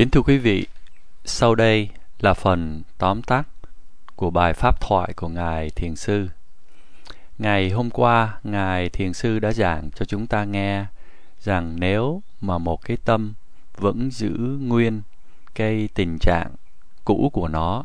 Kính 0.00 0.10
thưa 0.10 0.22
quý 0.22 0.38
vị, 0.38 0.66
sau 1.24 1.54
đây 1.54 1.88
là 2.20 2.34
phần 2.34 2.82
tóm 2.98 3.22
tắt 3.22 3.48
của 4.16 4.30
bài 4.30 4.52
pháp 4.54 4.80
thoại 4.80 5.12
của 5.16 5.28
Ngài 5.28 5.70
Thiền 5.70 5.96
Sư. 5.96 6.28
Ngày 7.38 7.70
hôm 7.70 7.90
qua, 7.90 8.38
Ngài 8.44 8.88
Thiền 8.88 9.12
Sư 9.12 9.38
đã 9.38 9.52
giảng 9.52 9.90
cho 9.94 10.04
chúng 10.04 10.26
ta 10.26 10.44
nghe 10.44 10.86
rằng 11.42 11.76
nếu 11.80 12.22
mà 12.40 12.58
một 12.58 12.84
cái 12.84 12.96
tâm 13.04 13.34
vẫn 13.76 14.10
giữ 14.10 14.58
nguyên 14.60 15.02
cái 15.54 15.88
tình 15.94 16.18
trạng 16.18 16.50
cũ 17.04 17.30
của 17.32 17.48
nó 17.48 17.84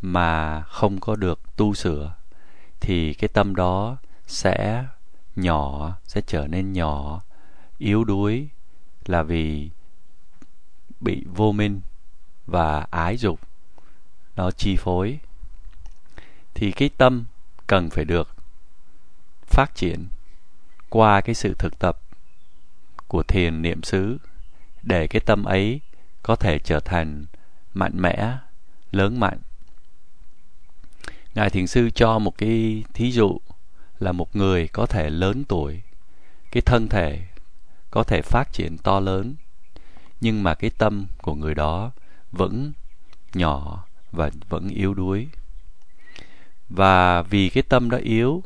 mà 0.00 0.62
không 0.62 1.00
có 1.00 1.16
được 1.16 1.56
tu 1.56 1.74
sửa 1.74 2.14
thì 2.80 3.14
cái 3.14 3.28
tâm 3.28 3.56
đó 3.56 3.96
sẽ 4.26 4.84
nhỏ, 5.36 5.92
sẽ 6.04 6.20
trở 6.26 6.46
nên 6.46 6.72
nhỏ, 6.72 7.22
yếu 7.78 8.04
đuối 8.04 8.48
là 9.06 9.22
vì 9.22 9.70
bị 11.02 11.24
vô 11.34 11.52
minh 11.52 11.80
và 12.46 12.86
ái 12.90 13.16
dục. 13.16 13.40
Nó 14.36 14.50
chi 14.50 14.76
phối. 14.76 15.18
Thì 16.54 16.72
cái 16.72 16.90
tâm 16.96 17.24
cần 17.66 17.90
phải 17.90 18.04
được 18.04 18.28
phát 19.46 19.74
triển 19.74 20.06
qua 20.88 21.20
cái 21.20 21.34
sự 21.34 21.54
thực 21.58 21.78
tập 21.78 21.98
của 23.08 23.22
thiền 23.22 23.62
niệm 23.62 23.82
xứ 23.82 24.18
để 24.82 25.06
cái 25.06 25.20
tâm 25.20 25.44
ấy 25.44 25.80
có 26.22 26.36
thể 26.36 26.58
trở 26.58 26.80
thành 26.80 27.24
mạnh 27.74 27.92
mẽ, 27.94 28.36
lớn 28.92 29.20
mạnh. 29.20 29.38
Ngài 31.34 31.50
thiền 31.50 31.66
sư 31.66 31.90
cho 31.90 32.18
một 32.18 32.38
cái 32.38 32.84
thí 32.94 33.12
dụ 33.12 33.40
là 33.98 34.12
một 34.12 34.36
người 34.36 34.68
có 34.68 34.86
thể 34.86 35.10
lớn 35.10 35.44
tuổi, 35.44 35.82
cái 36.50 36.60
thân 36.60 36.88
thể 36.88 37.20
có 37.90 38.02
thể 38.02 38.22
phát 38.22 38.52
triển 38.52 38.78
to 38.78 39.00
lớn 39.00 39.34
nhưng 40.22 40.42
mà 40.42 40.54
cái 40.54 40.70
tâm 40.78 41.06
của 41.22 41.34
người 41.34 41.54
đó 41.54 41.90
vẫn 42.32 42.72
nhỏ 43.34 43.84
và 44.12 44.30
vẫn 44.48 44.68
yếu 44.68 44.94
đuối. 44.94 45.28
Và 46.68 47.22
vì 47.22 47.48
cái 47.48 47.62
tâm 47.62 47.90
đó 47.90 47.98
yếu, 47.98 48.42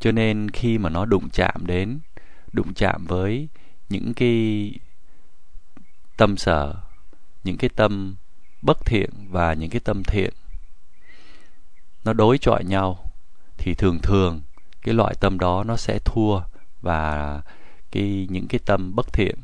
cho 0.00 0.12
nên 0.12 0.50
khi 0.50 0.78
mà 0.78 0.88
nó 0.88 1.04
đụng 1.04 1.28
chạm 1.32 1.66
đến, 1.66 1.98
đụng 2.52 2.74
chạm 2.74 3.04
với 3.06 3.48
những 3.88 4.14
cái 4.14 4.72
tâm 6.16 6.36
sở, 6.36 6.74
những 7.44 7.56
cái 7.56 7.70
tâm 7.76 8.16
bất 8.62 8.84
thiện 8.84 9.10
và 9.30 9.54
những 9.54 9.70
cái 9.70 9.80
tâm 9.80 10.02
thiện, 10.04 10.32
nó 12.04 12.12
đối 12.12 12.38
chọi 12.38 12.64
nhau, 12.64 13.10
thì 13.58 13.74
thường 13.74 13.98
thường 14.02 14.40
cái 14.82 14.94
loại 14.94 15.14
tâm 15.20 15.38
đó 15.38 15.64
nó 15.64 15.76
sẽ 15.76 15.98
thua 16.04 16.40
và 16.80 17.42
cái, 17.90 18.26
những 18.30 18.48
cái 18.48 18.60
tâm 18.66 18.94
bất 18.94 19.12
thiện 19.12 19.36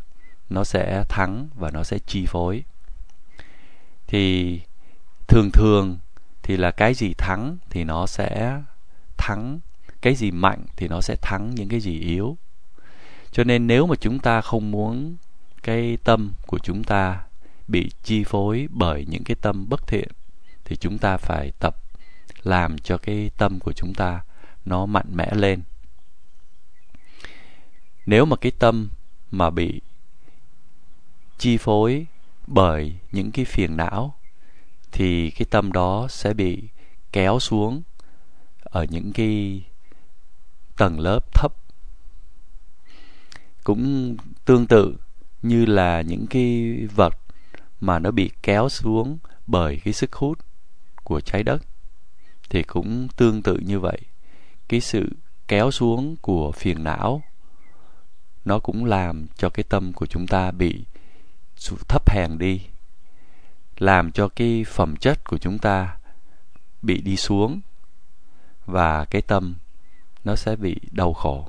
nó 0.52 0.64
sẽ 0.64 1.04
thắng 1.08 1.48
và 1.54 1.70
nó 1.70 1.82
sẽ 1.82 1.98
chi 2.06 2.26
phối. 2.26 2.64
Thì 4.06 4.60
thường 5.28 5.50
thường 5.50 5.98
thì 6.42 6.56
là 6.56 6.70
cái 6.70 6.94
gì 6.94 7.14
thắng 7.18 7.56
thì 7.70 7.84
nó 7.84 8.06
sẽ 8.06 8.62
thắng, 9.16 9.60
cái 10.00 10.14
gì 10.14 10.30
mạnh 10.30 10.64
thì 10.76 10.88
nó 10.88 11.00
sẽ 11.00 11.16
thắng 11.22 11.54
những 11.54 11.68
cái 11.68 11.80
gì 11.80 12.00
yếu. 12.00 12.36
Cho 13.30 13.44
nên 13.44 13.66
nếu 13.66 13.86
mà 13.86 13.94
chúng 14.00 14.18
ta 14.18 14.40
không 14.40 14.70
muốn 14.70 15.16
cái 15.62 15.98
tâm 16.04 16.32
của 16.46 16.58
chúng 16.58 16.84
ta 16.84 17.24
bị 17.68 17.90
chi 18.02 18.24
phối 18.24 18.68
bởi 18.70 19.06
những 19.08 19.24
cái 19.24 19.36
tâm 19.40 19.68
bất 19.68 19.86
thiện, 19.86 20.08
thì 20.64 20.76
chúng 20.76 20.98
ta 20.98 21.16
phải 21.16 21.50
tập 21.58 21.76
làm 22.42 22.78
cho 22.78 22.98
cái 22.98 23.30
tâm 23.38 23.58
của 23.60 23.72
chúng 23.72 23.94
ta 23.94 24.20
nó 24.64 24.86
mạnh 24.86 25.06
mẽ 25.14 25.34
lên. 25.34 25.62
Nếu 28.06 28.24
mà 28.24 28.36
cái 28.36 28.52
tâm 28.58 28.88
mà 29.30 29.50
bị 29.50 29.80
chi 31.42 31.56
phối 31.56 32.06
bởi 32.46 32.94
những 33.12 33.30
cái 33.32 33.44
phiền 33.44 33.76
não, 33.76 34.14
thì 34.92 35.30
cái 35.30 35.46
tâm 35.50 35.72
đó 35.72 36.06
sẽ 36.10 36.34
bị 36.34 36.62
kéo 37.12 37.40
xuống 37.40 37.82
ở 38.62 38.84
những 38.84 39.12
cái 39.12 39.62
tầng 40.76 41.00
lớp 41.00 41.34
thấp. 41.34 41.52
Cũng 43.64 44.16
tương 44.44 44.66
tự 44.66 44.96
như 45.42 45.64
là 45.66 46.00
những 46.00 46.26
cái 46.26 46.76
vật 46.94 47.14
mà 47.80 47.98
nó 47.98 48.10
bị 48.10 48.30
kéo 48.42 48.68
xuống 48.68 49.18
bởi 49.46 49.80
cái 49.84 49.92
sức 49.92 50.12
hút 50.12 50.38
của 51.04 51.20
trái 51.20 51.42
đất, 51.42 51.62
thì 52.50 52.62
cũng 52.62 53.08
tương 53.16 53.42
tự 53.42 53.56
như 53.56 53.80
vậy. 53.80 53.98
Cái 54.68 54.80
sự 54.80 55.08
kéo 55.48 55.70
xuống 55.70 56.16
của 56.16 56.52
phiền 56.52 56.84
não, 56.84 57.22
nó 58.44 58.58
cũng 58.58 58.84
làm 58.84 59.26
cho 59.36 59.50
cái 59.50 59.64
tâm 59.68 59.92
của 59.92 60.06
chúng 60.06 60.26
ta 60.26 60.50
bị 60.50 60.84
thấp 61.88 62.10
hèn 62.10 62.38
đi, 62.38 62.60
làm 63.78 64.12
cho 64.12 64.28
cái 64.28 64.64
phẩm 64.64 64.96
chất 64.96 65.24
của 65.24 65.38
chúng 65.38 65.58
ta 65.58 65.96
bị 66.82 67.00
đi 67.00 67.16
xuống 67.16 67.60
và 68.66 69.04
cái 69.04 69.22
tâm 69.22 69.54
nó 70.24 70.36
sẽ 70.36 70.56
bị 70.56 70.76
đau 70.90 71.12
khổ. 71.12 71.48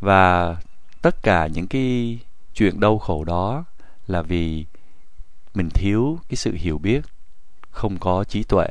Và 0.00 0.56
tất 1.02 1.22
cả 1.22 1.46
những 1.46 1.66
cái 1.66 2.18
chuyện 2.54 2.80
đau 2.80 2.98
khổ 2.98 3.24
đó 3.24 3.64
là 4.06 4.22
vì 4.22 4.66
mình 5.54 5.70
thiếu 5.70 6.18
cái 6.28 6.36
sự 6.36 6.54
hiểu 6.54 6.78
biết, 6.78 7.04
không 7.70 7.98
có 7.98 8.24
trí 8.24 8.42
tuệ. 8.42 8.68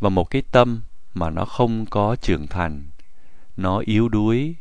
Và 0.00 0.08
một 0.08 0.30
cái 0.30 0.42
tâm 0.50 0.80
mà 1.14 1.30
nó 1.30 1.44
không 1.44 1.86
có 1.86 2.16
trưởng 2.16 2.46
thành, 2.46 2.84
nó 3.56 3.78
yếu 3.78 4.08
đuối 4.08 4.54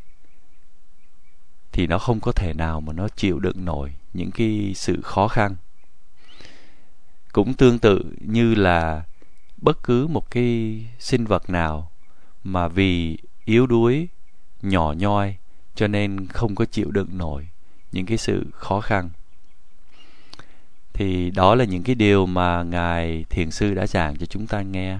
thì 1.77 1.87
nó 1.87 1.99
không 1.99 2.19
có 2.19 2.31
thể 2.31 2.53
nào 2.53 2.81
mà 2.81 2.93
nó 2.93 3.07
chịu 3.09 3.39
đựng 3.39 3.65
nổi 3.65 3.93
những 4.13 4.31
cái 4.31 4.71
sự 4.75 5.01
khó 5.01 5.27
khăn. 5.27 5.55
Cũng 7.31 7.53
tương 7.53 7.79
tự 7.79 8.15
như 8.19 8.55
là 8.55 9.03
bất 9.57 9.83
cứ 9.83 10.07
một 10.07 10.31
cái 10.31 10.79
sinh 10.99 11.25
vật 11.25 11.49
nào 11.49 11.91
mà 12.43 12.67
vì 12.67 13.17
yếu 13.45 13.67
đuối, 13.67 14.07
nhỏ 14.61 14.93
nhoi 14.97 15.35
cho 15.75 15.87
nên 15.87 16.27
không 16.27 16.55
có 16.55 16.65
chịu 16.65 16.91
đựng 16.91 17.17
nổi 17.17 17.47
những 17.91 18.05
cái 18.05 18.17
sự 18.17 18.45
khó 18.53 18.81
khăn. 18.81 19.09
Thì 20.93 21.31
đó 21.31 21.55
là 21.55 21.65
những 21.65 21.83
cái 21.83 21.95
điều 21.95 22.25
mà 22.25 22.63
ngài 22.63 23.25
thiền 23.29 23.51
sư 23.51 23.73
đã 23.73 23.87
giảng 23.87 24.17
cho 24.17 24.25
chúng 24.25 24.47
ta 24.47 24.61
nghe. 24.61 24.99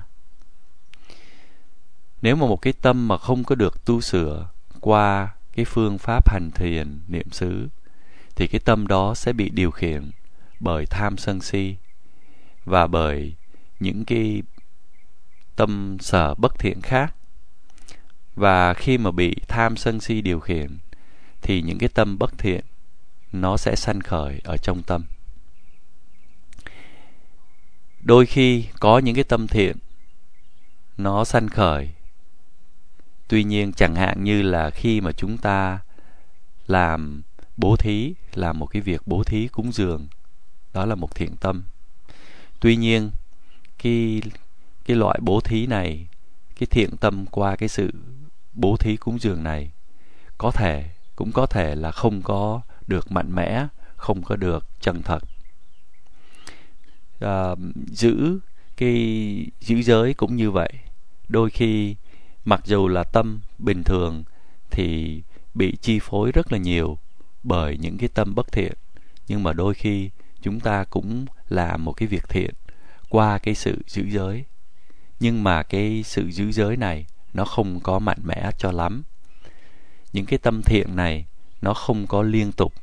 Nếu 2.22 2.36
mà 2.36 2.48
một 2.48 2.62
cái 2.62 2.74
tâm 2.74 3.08
mà 3.08 3.18
không 3.18 3.44
có 3.44 3.56
được 3.56 3.86
tu 3.86 4.02
sửa 4.02 4.50
qua 4.80 5.37
cái 5.58 5.66
phương 5.66 5.98
pháp 5.98 6.30
hành 6.30 6.52
thiền, 6.52 7.00
niệm 7.08 7.32
xứ, 7.32 7.68
thì 8.36 8.48
cái 8.48 8.60
tâm 8.66 8.88
đó 8.88 9.16
sẽ 9.16 9.34
bị 9.34 9.50
điều 9.50 9.72
khiển 9.72 10.12
bởi 10.60 10.86
tham 10.86 11.18
sân 11.18 11.42
si 11.42 11.76
và 12.66 12.88
bởi 12.88 13.34
những 13.80 14.06
cái 14.06 14.42
tâm 15.56 15.98
sở 16.00 16.36
bất 16.36 16.60
thiện 16.60 16.82
khác. 16.82 17.16
Và 18.36 18.74
khi 18.74 18.98
mà 18.98 19.12
bị 19.12 19.36
tham 19.48 19.78
sân 19.78 20.00
si 20.00 20.22
điều 20.22 20.40
khiển, 20.40 20.78
thì 21.42 21.62
những 21.62 21.78
cái 21.78 21.90
tâm 21.90 22.18
bất 22.18 22.38
thiện 22.38 22.66
nó 23.32 23.58
sẽ 23.58 23.76
sanh 23.76 24.02
khởi 24.02 24.42
ở 24.44 24.58
trong 24.58 24.84
tâm. 24.84 25.06
Đôi 28.02 28.26
khi 28.26 28.66
có 28.80 29.00
những 29.00 29.16
cái 29.16 29.24
tâm 29.24 29.48
thiện 29.48 29.78
nó 30.98 31.24
sanh 31.24 31.50
khởi 31.50 31.90
tuy 33.28 33.44
nhiên 33.44 33.74
chẳng 33.74 33.96
hạn 33.96 34.24
như 34.24 34.42
là 34.42 34.70
khi 34.70 35.02
mà 35.02 35.12
chúng 35.12 35.38
ta 35.38 35.80
làm 36.68 37.22
bố 37.58 37.76
thí 37.76 38.14
làm 38.34 38.60
một 38.60 38.66
cái 38.66 38.82
việc 38.82 39.02
bố 39.06 39.24
thí 39.24 39.48
cúng 39.48 39.72
dường 39.72 40.08
đó 40.74 40.86
là 40.86 40.96
một 40.96 41.16
thiện 41.16 41.36
tâm. 41.36 41.64
Tuy 42.60 42.76
nhiên 42.76 43.12
cái 43.84 44.22
cái 44.86 44.98
loại 44.98 45.20
bố 45.22 45.42
thí 45.42 45.68
này 45.68 46.08
cái 46.60 46.68
thiện 46.68 46.98
tâm 46.98 47.26
qua 47.26 47.56
cái 47.56 47.70
sự 47.70 47.92
bố 48.54 48.78
thí 48.78 48.98
cúng 48.98 49.20
dường 49.20 49.44
này 49.44 49.72
có 50.38 50.52
thể 50.52 50.86
cũng 51.16 51.32
có 51.32 51.46
thể 51.46 51.76
là 51.76 51.92
không 51.92 52.22
có 52.22 52.62
được 52.88 53.12
mạnh 53.12 53.36
mẽ 53.36 53.68
không 53.96 54.24
có 54.24 54.36
được 54.36 54.66
chân 54.80 55.02
thật. 55.02 55.24
À, 57.20 57.56
giữ 57.88 58.40
cái 58.78 59.48
giữ 59.60 59.82
giới 59.82 60.14
cũng 60.14 60.36
như 60.36 60.52
vậy. 60.52 60.74
Đôi 61.28 61.50
khi 61.50 61.96
mặc 62.48 62.62
dù 62.66 62.88
là 62.88 63.04
tâm 63.04 63.40
bình 63.58 63.84
thường 63.84 64.24
thì 64.72 65.22
bị 65.54 65.76
chi 65.82 66.00
phối 66.00 66.32
rất 66.32 66.52
là 66.52 66.58
nhiều 66.58 66.98
bởi 67.44 67.78
những 67.78 67.98
cái 67.98 68.10
tâm 68.14 68.36
bất 68.36 68.52
thiện. 68.52 68.74
Nhưng 69.28 69.44
mà 69.44 69.54
đôi 69.54 69.74
khi 69.74 70.10
chúng 70.42 70.60
ta 70.60 70.84
cũng 70.84 71.26
làm 71.50 71.86
một 71.86 71.94
cái 71.94 72.08
việc 72.08 72.30
thiện 72.30 72.54
qua 73.10 73.38
cái 73.38 73.56
sự 73.56 73.82
giữ 73.88 74.04
giới. 74.10 74.46
Nhưng 75.20 75.44
mà 75.44 75.64
cái 75.64 76.04
sự 76.04 76.32
giữ 76.32 76.52
giới 76.52 76.78
này 76.78 77.06
nó 77.34 77.46
không 77.46 77.80
có 77.80 78.00
mạnh 78.00 78.20
mẽ 78.24 78.52
cho 78.58 78.72
lắm. 78.72 79.04
Những 80.14 80.26
cái 80.26 80.40
tâm 80.40 80.62
thiện 80.62 80.96
này 80.96 81.26
nó 81.62 81.74
không 81.74 82.08
có 82.08 82.22
liên 82.22 82.52
tục. 82.52 82.74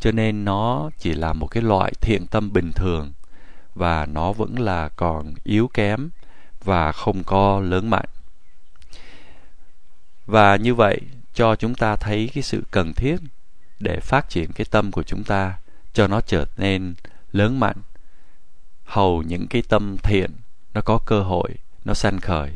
Cho 0.00 0.12
nên 0.12 0.44
nó 0.44 0.90
chỉ 0.98 1.12
là 1.12 1.32
một 1.32 1.46
cái 1.46 1.62
loại 1.62 1.92
thiện 2.00 2.26
tâm 2.26 2.52
bình 2.52 2.72
thường 2.72 3.12
và 3.74 4.06
nó 4.06 4.32
vẫn 4.32 4.58
là 4.58 4.88
còn 4.88 5.34
yếu 5.44 5.68
kém 5.74 6.10
và 6.64 6.92
không 6.92 7.24
có 7.24 7.60
lớn 7.60 7.90
mạnh 7.90 8.08
và 10.26 10.56
như 10.56 10.74
vậy, 10.74 11.00
cho 11.34 11.56
chúng 11.56 11.74
ta 11.74 11.96
thấy 11.96 12.30
cái 12.34 12.42
sự 12.42 12.62
cần 12.70 12.92
thiết 12.92 13.16
để 13.80 14.00
phát 14.00 14.28
triển 14.28 14.52
cái 14.52 14.64
tâm 14.70 14.92
của 14.92 15.02
chúng 15.02 15.24
ta, 15.24 15.58
cho 15.92 16.06
nó 16.06 16.20
trở 16.20 16.46
nên 16.56 16.94
lớn 17.32 17.60
mạnh. 17.60 17.76
Hầu 18.84 19.22
những 19.22 19.46
cái 19.46 19.62
tâm 19.68 19.96
thiện, 20.02 20.30
nó 20.74 20.80
có 20.80 20.98
cơ 21.06 21.22
hội, 21.22 21.50
nó 21.84 21.94
sanh 21.94 22.20
khởi. 22.20 22.50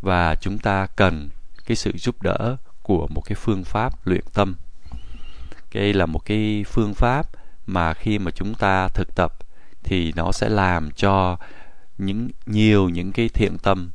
Và 0.00 0.34
chúng 0.34 0.58
ta 0.58 0.86
cần 0.96 1.28
cái 1.66 1.76
sự 1.76 1.92
giúp 1.96 2.22
đỡ 2.22 2.56
của 2.82 3.06
một 3.10 3.20
cái 3.20 3.34
phương 3.34 3.64
pháp 3.64 4.06
luyện 4.06 4.24
tâm. 4.34 4.54
Đây 5.74 5.92
là 5.92 6.06
một 6.06 6.24
cái 6.24 6.64
phương 6.68 6.94
pháp 6.94 7.26
mà 7.66 7.94
khi 7.94 8.18
mà 8.18 8.30
chúng 8.30 8.54
ta 8.54 8.88
thực 8.88 9.14
tập 9.14 9.32
thì 9.84 10.12
nó 10.16 10.32
sẽ 10.32 10.48
làm 10.48 10.90
cho 10.90 11.36
những, 11.98 12.30
nhiều 12.46 12.88
những 12.88 13.12
cái 13.12 13.28
thiện 13.28 13.58
tâm 13.58 13.90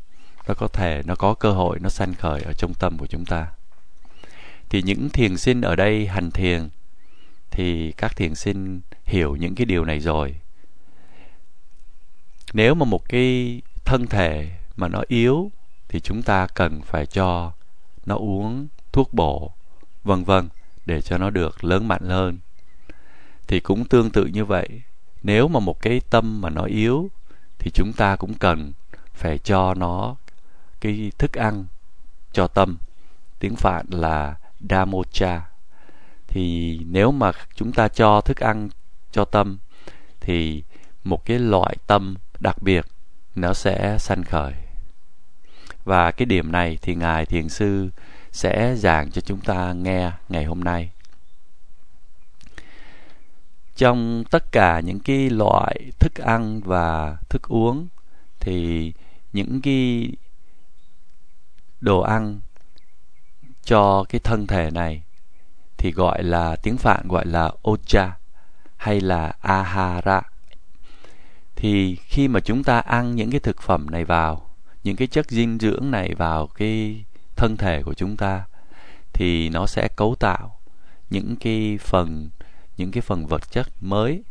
nó 0.47 0.53
có 0.53 0.67
thể 0.67 1.01
nó 1.05 1.15
có 1.15 1.33
cơ 1.33 1.51
hội, 1.51 1.79
nó 1.79 1.89
sanh 1.89 2.13
khởi 2.13 2.41
ở 2.41 2.53
trong 2.53 2.73
tâm 2.73 2.97
của 2.97 3.07
chúng 3.07 3.25
ta. 3.25 3.47
Thì 4.69 4.81
những 4.81 5.09
thiền 5.09 5.37
sinh 5.37 5.61
ở 5.61 5.75
đây 5.75 6.07
hành 6.07 6.31
thiền, 6.31 6.69
thì 7.51 7.91
các 7.91 8.15
thiền 8.15 8.35
sinh 8.35 8.81
hiểu 9.05 9.35
những 9.35 9.55
cái 9.55 9.65
điều 9.65 9.85
này 9.85 9.99
rồi. 9.99 10.35
Nếu 12.53 12.75
mà 12.75 12.85
một 12.85 13.09
cái 13.09 13.61
thân 13.85 14.07
thể 14.07 14.51
mà 14.75 14.87
nó 14.87 15.03
yếu, 15.07 15.51
thì 15.87 15.99
chúng 15.99 16.21
ta 16.21 16.47
cần 16.47 16.81
phải 16.81 17.05
cho 17.05 17.51
nó 18.05 18.15
uống 18.15 18.67
thuốc 18.91 19.13
bổ, 19.13 19.51
vân 20.03 20.23
vân, 20.23 20.49
để 20.85 21.01
cho 21.01 21.17
nó 21.17 21.29
được 21.29 21.63
lớn 21.63 21.87
mạnh 21.87 22.09
hơn. 22.09 22.39
Thì 23.47 23.59
cũng 23.59 23.85
tương 23.85 24.09
tự 24.09 24.25
như 24.25 24.45
vậy. 24.45 24.81
Nếu 25.23 25.47
mà 25.47 25.59
một 25.59 25.81
cái 25.81 26.01
tâm 26.09 26.41
mà 26.41 26.49
nó 26.49 26.63
yếu, 26.63 27.09
thì 27.59 27.71
chúng 27.71 27.93
ta 27.93 28.15
cũng 28.15 28.33
cần 28.33 28.73
phải 29.13 29.37
cho 29.37 29.73
nó 29.73 30.15
cái 30.83 31.11
thức 31.17 31.33
ăn 31.33 31.65
cho 32.31 32.47
tâm. 32.47 32.77
Tiếng 33.39 33.55
phạn 33.55 33.85
là 33.89 34.35
damocha. 34.69 35.41
Thì 36.27 36.79
nếu 36.85 37.11
mà 37.11 37.31
chúng 37.55 37.71
ta 37.71 37.87
cho 37.87 38.21
thức 38.21 38.39
ăn 38.39 38.69
cho 39.11 39.25
tâm, 39.25 39.57
thì 40.19 40.63
một 41.03 41.25
cái 41.25 41.39
loại 41.39 41.75
tâm 41.87 42.15
đặc 42.39 42.61
biệt 42.61 42.85
nó 43.35 43.53
sẽ 43.53 43.97
sanh 43.99 44.23
khởi. 44.23 44.53
Và 45.83 46.11
cái 46.11 46.25
điểm 46.25 46.51
này 46.51 46.77
thì 46.81 46.95
ngài 46.95 47.25
thiền 47.25 47.49
sư 47.49 47.89
sẽ 48.31 48.75
giảng 48.75 49.11
cho 49.11 49.21
chúng 49.21 49.39
ta 49.39 49.73
nghe 49.73 50.11
ngày 50.29 50.43
hôm 50.43 50.63
nay. 50.63 50.89
Trong 53.75 54.23
tất 54.31 54.51
cả 54.51 54.79
những 54.79 54.99
cái 54.99 55.29
loại 55.29 55.91
thức 55.99 56.15
ăn 56.15 56.61
và 56.61 57.17
thức 57.29 57.47
uống, 57.47 57.87
thì 58.39 58.93
những 59.33 59.61
cái 59.61 60.09
đồ 61.83 62.01
ăn 62.01 62.39
cho 63.63 64.03
cái 64.09 64.19
thân 64.23 64.47
thể 64.47 64.71
này 64.71 65.03
thì 65.77 65.91
gọi 65.91 66.23
là 66.23 66.55
tiếng 66.55 66.77
Phạn 66.77 67.07
gọi 67.07 67.25
là 67.25 67.51
ocha 67.61 68.11
hay 68.77 69.01
là 69.01 69.33
ahara. 69.41 70.21
Thì 71.55 71.95
khi 71.95 72.27
mà 72.27 72.39
chúng 72.39 72.63
ta 72.63 72.79
ăn 72.79 73.15
những 73.15 73.31
cái 73.31 73.39
thực 73.39 73.61
phẩm 73.61 73.89
này 73.91 74.05
vào, 74.05 74.49
những 74.83 74.95
cái 74.95 75.07
chất 75.07 75.29
dinh 75.29 75.57
dưỡng 75.59 75.91
này 75.91 76.13
vào 76.15 76.47
cái 76.47 77.05
thân 77.35 77.57
thể 77.57 77.83
của 77.83 77.93
chúng 77.93 78.17
ta 78.17 78.45
thì 79.13 79.49
nó 79.49 79.67
sẽ 79.67 79.87
cấu 79.95 80.15
tạo 80.15 80.59
những 81.09 81.35
cái 81.35 81.77
phần 81.81 82.29
những 82.77 82.91
cái 82.91 83.01
phần 83.01 83.25
vật 83.25 83.51
chất 83.51 83.67
mới. 83.81 84.23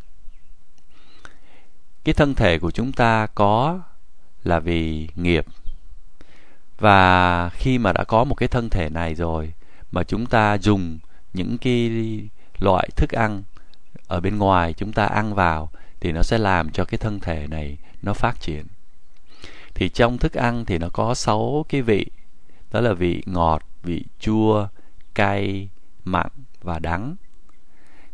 Cái 2.05 2.15
thân 2.15 2.35
thể 2.35 2.59
của 2.59 2.71
chúng 2.71 2.93
ta 2.93 3.27
có 3.27 3.81
là 4.45 4.61
vì 4.61 5.09
nghiệp 5.15 5.47
và 6.83 7.49
khi 7.49 7.79
mà 7.79 7.93
đã 7.93 8.05
có 8.05 8.25
một 8.25 8.35
cái 8.35 8.49
thân 8.49 8.71
thể 8.71 8.89
này 8.89 9.15
rồi, 9.15 9.53
mà 9.93 10.03
chúng 10.03 10.27
ta 10.27 10.59
dùng 10.59 10.99
những 11.33 11.59
cái 11.59 11.91
loại 12.59 12.89
thức 12.97 13.11
ăn 13.11 13.43
ở 14.09 14.21
bên 14.21 14.39
ngoài 14.39 14.73
chúng 14.73 14.93
ta 14.93 15.05
ăn 15.07 15.35
vào, 15.35 15.71
thì 16.01 16.13
nó 16.13 16.23
sẽ 16.23 16.39
làm 16.39 16.71
cho 16.71 16.85
cái 16.85 16.99
thân 16.99 17.21
thể 17.21 17.47
này 17.47 17.79
nó 18.03 18.13
phát 18.13 18.41
triển. 18.41 18.67
Thì 19.75 19.89
trong 19.89 20.19
thức 20.19 20.35
ăn 20.35 20.65
thì 20.65 20.79
nó 20.79 20.89
có 20.93 21.15
sáu 21.15 21.67
cái 21.69 21.83
vị, 21.83 22.07
đó 22.73 22.81
là 22.81 22.93
vị 22.93 23.23
ngọt, 23.27 23.63
vị 23.83 24.05
chua, 24.21 24.69
cay, 25.15 25.69
mặn 26.05 26.29
và 26.63 26.79
đắng. 26.79 27.17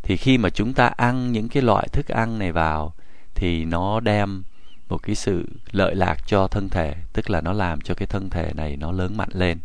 Thì 0.03 0.17
khi 0.17 0.39
mà 0.39 0.51
chúng 0.51 0.73
ta 0.73 0.87
ăn 0.87 1.33
những 1.33 1.49
cái 1.49 1.63
loại 1.63 1.89
thức 1.89 2.09
ăn 2.09 2.39
này 2.39 2.53
vào, 2.53 2.95
thì 3.35 3.65
nó 3.65 4.01
đem 4.01 4.43
một 4.89 5.03
cái 5.03 5.15
sự 5.15 5.49
lợi 5.71 5.95
lạc 5.95 6.27
cho 6.27 6.49
thân 6.49 6.69
thể, 6.69 6.95
tức 7.13 7.31
là 7.31 7.41
nó 7.41 7.53
làm 7.53 7.81
cho 7.81 7.95
cái 7.95 8.07
thân 8.07 8.31
thể 8.31 8.53
này 8.55 8.77
nó 8.77 8.93
lớn 8.93 9.17
mạnh 9.17 9.31
lên. 9.33 9.59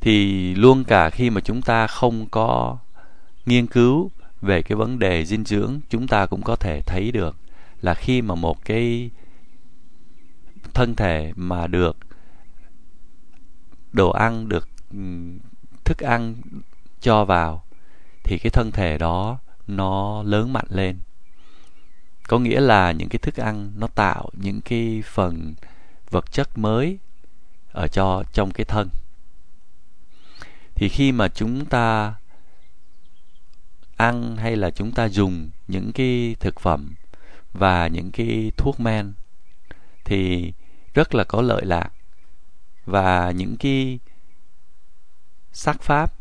Thì 0.00 0.54
luôn 0.54 0.84
cả 0.84 1.10
khi 1.10 1.30
mà 1.30 1.40
chúng 1.40 1.62
ta 1.62 1.86
không 1.86 2.26
có 2.30 2.78
nghiên 3.46 3.66
cứu 3.66 4.10
về 4.40 4.62
cái 4.62 4.76
vấn 4.76 4.98
đề 4.98 5.24
dinh 5.24 5.44
dưỡng, 5.44 5.80
chúng 5.88 6.06
ta 6.06 6.26
cũng 6.26 6.42
có 6.42 6.56
thể 6.56 6.80
thấy 6.80 7.12
được 7.12 7.36
là 7.80 7.94
khi 7.94 8.22
mà 8.22 8.34
một 8.34 8.64
cái 8.64 9.10
thân 10.74 10.94
thể 10.94 11.32
mà 11.36 11.66
được 11.66 11.96
đồ 13.92 14.10
ăn, 14.10 14.48
được 14.48 14.68
thức 15.84 15.98
ăn 15.98 16.34
cho 17.00 17.24
vào, 17.24 17.64
thì 18.24 18.38
cái 18.38 18.50
thân 18.50 18.70
thể 18.72 18.98
đó 18.98 19.38
nó 19.66 20.22
lớn 20.22 20.52
mạnh 20.52 20.66
lên 20.68 20.98
có 22.28 22.38
nghĩa 22.38 22.60
là 22.60 22.92
những 22.92 23.08
cái 23.08 23.18
thức 23.18 23.36
ăn 23.36 23.72
nó 23.76 23.86
tạo 23.86 24.30
những 24.32 24.60
cái 24.60 25.02
phần 25.06 25.54
vật 26.10 26.32
chất 26.32 26.58
mới 26.58 26.98
ở 27.72 27.88
cho, 27.88 28.24
trong 28.32 28.50
cái 28.50 28.64
thân. 28.64 28.88
Thì 30.74 30.88
khi 30.88 31.12
mà 31.12 31.28
chúng 31.28 31.64
ta 31.64 32.14
ăn 33.96 34.36
hay 34.36 34.56
là 34.56 34.70
chúng 34.70 34.92
ta 34.92 35.08
dùng 35.08 35.50
những 35.68 35.92
cái 35.92 36.36
thực 36.40 36.60
phẩm 36.60 36.94
và 37.52 37.86
những 37.86 38.10
cái 38.12 38.52
thuốc 38.56 38.80
men 38.80 39.12
thì 40.04 40.52
rất 40.94 41.14
là 41.14 41.24
có 41.24 41.42
lợi 41.42 41.64
lạc. 41.64 41.92
Và 42.86 43.30
những 43.30 43.56
cái 43.56 43.98
sắc 45.52 45.82
pháp 45.82 46.12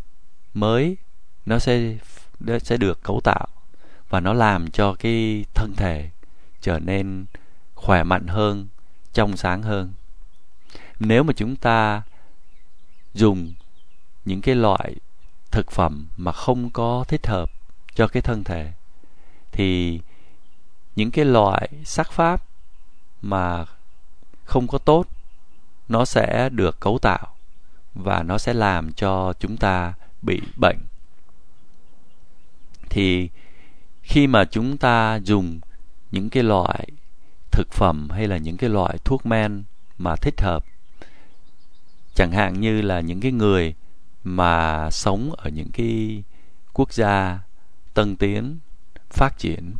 mới 0.53 0.97
nó 1.45 1.59
sẽ 1.59 1.97
nó 2.39 2.59
sẽ 2.59 2.77
được 2.77 3.03
cấu 3.03 3.21
tạo 3.23 3.47
và 4.11 4.19
nó 4.19 4.33
làm 4.33 4.71
cho 4.71 4.95
cái 4.99 5.45
thân 5.53 5.73
thể 5.75 6.09
trở 6.61 6.79
nên 6.79 7.25
khỏe 7.75 8.03
mạnh 8.03 8.27
hơn, 8.27 8.67
trong 9.13 9.37
sáng 9.37 9.61
hơn. 9.61 9.93
Nếu 10.99 11.23
mà 11.23 11.33
chúng 11.33 11.55
ta 11.55 12.01
dùng 13.13 13.53
những 14.25 14.41
cái 14.41 14.55
loại 14.55 14.95
thực 15.51 15.71
phẩm 15.71 16.07
mà 16.17 16.31
không 16.31 16.69
có 16.69 17.05
thích 17.07 17.27
hợp 17.27 17.51
cho 17.95 18.07
cái 18.07 18.21
thân 18.21 18.43
thể, 18.43 18.73
thì 19.51 19.99
những 20.95 21.11
cái 21.11 21.25
loại 21.25 21.69
sắc 21.85 22.11
pháp 22.11 22.41
mà 23.21 23.65
không 24.43 24.67
có 24.67 24.77
tốt, 24.77 25.05
nó 25.89 26.05
sẽ 26.05 26.49
được 26.49 26.79
cấu 26.79 26.99
tạo 26.99 27.27
và 27.95 28.23
nó 28.23 28.37
sẽ 28.37 28.53
làm 28.53 28.93
cho 28.93 29.33
chúng 29.39 29.57
ta 29.57 29.93
bị 30.21 30.41
bệnh. 30.55 30.77
Thì 32.89 33.29
khi 34.11 34.27
mà 34.27 34.45
chúng 34.45 34.77
ta 34.77 35.19
dùng 35.23 35.59
những 36.11 36.29
cái 36.29 36.43
loại 36.43 36.87
thực 37.51 37.71
phẩm 37.71 38.09
hay 38.09 38.27
là 38.27 38.37
những 38.37 38.57
cái 38.57 38.69
loại 38.69 38.97
thuốc 39.03 39.25
men 39.25 39.63
mà 39.97 40.15
thích 40.15 40.41
hợp, 40.41 40.65
chẳng 42.15 42.31
hạn 42.31 42.61
như 42.61 42.81
là 42.81 42.99
những 42.99 43.21
cái 43.21 43.31
người 43.31 43.73
mà 44.23 44.89
sống 44.91 45.31
ở 45.37 45.49
những 45.49 45.69
cái 45.73 46.23
quốc 46.73 46.93
gia 46.93 47.39
tân 47.93 48.15
tiến, 48.15 48.57
phát 49.09 49.37
triển, 49.37 49.73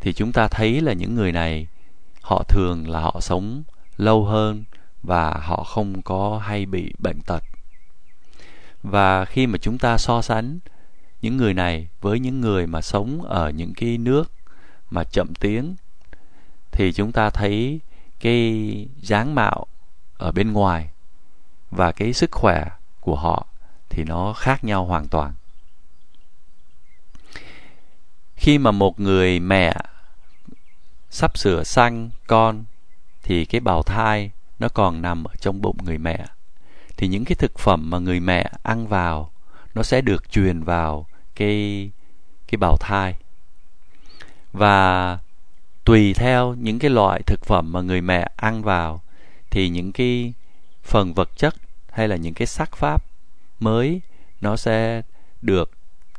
thì 0.00 0.12
chúng 0.12 0.32
ta 0.32 0.48
thấy 0.48 0.80
là 0.80 0.92
những 0.92 1.14
người 1.14 1.32
này 1.32 1.66
họ 2.22 2.44
thường 2.48 2.88
là 2.88 3.00
họ 3.00 3.20
sống 3.20 3.62
lâu 3.96 4.24
hơn 4.24 4.64
và 5.02 5.30
họ 5.42 5.64
không 5.64 6.02
có 6.02 6.40
hay 6.44 6.66
bị 6.66 6.92
bệnh 6.98 7.20
tật. 7.20 7.42
Và 8.82 9.24
khi 9.24 9.46
mà 9.46 9.58
chúng 9.58 9.78
ta 9.78 9.98
so 9.98 10.22
sánh 10.22 10.58
những 11.26 11.36
người 11.36 11.54
này 11.54 11.88
với 12.00 12.20
những 12.20 12.40
người 12.40 12.66
mà 12.66 12.80
sống 12.80 13.22
ở 13.22 13.50
những 13.50 13.72
cái 13.74 13.98
nước 13.98 14.32
mà 14.90 15.04
chậm 15.04 15.34
tiếng, 15.34 15.74
thì 16.72 16.92
chúng 16.92 17.12
ta 17.12 17.30
thấy 17.30 17.80
cái 18.20 18.88
dáng 19.00 19.34
mạo 19.34 19.66
ở 20.16 20.32
bên 20.32 20.52
ngoài 20.52 20.88
và 21.70 21.92
cái 21.92 22.12
sức 22.12 22.30
khỏe 22.32 22.64
của 23.00 23.16
họ 23.16 23.46
thì 23.88 24.04
nó 24.04 24.32
khác 24.32 24.64
nhau 24.64 24.84
hoàn 24.84 25.08
toàn. 25.08 25.34
Khi 28.36 28.58
mà 28.58 28.70
một 28.70 29.00
người 29.00 29.40
mẹ 29.40 29.76
sắp 31.10 31.38
sửa 31.38 31.62
sanh 31.64 32.10
con, 32.26 32.64
thì 33.22 33.44
cái 33.44 33.60
bào 33.60 33.82
thai 33.82 34.30
nó 34.58 34.68
còn 34.68 35.02
nằm 35.02 35.24
ở 35.24 35.34
trong 35.40 35.60
bụng 35.60 35.76
người 35.84 35.98
mẹ. 35.98 36.26
Thì 36.96 37.08
những 37.08 37.24
cái 37.24 37.34
thực 37.34 37.58
phẩm 37.58 37.90
mà 37.90 37.98
người 37.98 38.20
mẹ 38.20 38.50
ăn 38.62 38.86
vào, 38.86 39.30
nó 39.74 39.82
sẽ 39.82 40.00
được 40.00 40.30
truyền 40.30 40.62
vào 40.62 41.06
cái 41.36 41.90
cái 42.48 42.56
bào 42.56 42.76
thai. 42.76 43.14
Và 44.52 45.18
tùy 45.84 46.14
theo 46.14 46.54
những 46.54 46.78
cái 46.78 46.90
loại 46.90 47.22
thực 47.22 47.44
phẩm 47.44 47.72
mà 47.72 47.80
người 47.80 48.00
mẹ 48.00 48.28
ăn 48.36 48.62
vào, 48.62 49.02
thì 49.50 49.68
những 49.68 49.92
cái 49.92 50.32
phần 50.84 51.14
vật 51.14 51.36
chất 51.36 51.54
hay 51.90 52.08
là 52.08 52.16
những 52.16 52.34
cái 52.34 52.46
sắc 52.46 52.76
pháp 52.76 53.04
mới, 53.60 54.00
nó 54.40 54.56
sẽ 54.56 55.02
được 55.42 55.70